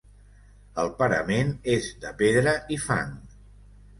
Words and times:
El 0.83 0.87
parament 1.01 1.51
és 1.75 1.91
de 2.05 2.13
pedra 2.21 2.55
i 2.77 2.79
fang. 2.87 3.15